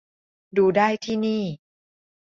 [0.57, 1.43] ดูได้ที่นี่